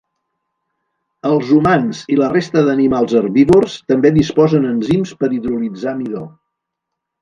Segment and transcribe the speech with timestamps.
[1.31, 6.29] Els humans i la resta d'animals herbívors també disposen enzims per hidrolitzar midó.